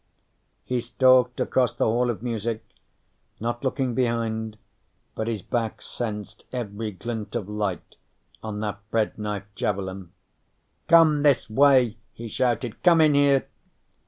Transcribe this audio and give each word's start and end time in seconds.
He 0.65 0.81
stalked 0.81 1.39
across 1.39 1.73
the 1.73 1.85
Hall 1.85 2.09
of 2.09 2.23
Music, 2.23 2.63
not 3.39 3.63
looking 3.63 3.93
behind, 3.93 4.57
but 5.13 5.27
his 5.27 5.43
back 5.43 5.79
sensed 5.79 6.43
every 6.51 6.89
glint 6.91 7.35
of 7.35 7.47
light 7.47 7.97
on 8.41 8.61
that 8.61 8.79
bread 8.89 9.15
knife 9.19 9.45
javelin. 9.53 10.11
"Come 10.87 11.21
this 11.21 11.51
way!" 11.51 11.97
he 12.13 12.27
shouted. 12.27 12.81
"Come 12.81 12.99
in 12.99 13.13
here!" 13.13 13.45